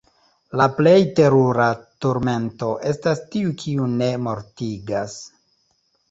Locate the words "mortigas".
4.29-5.19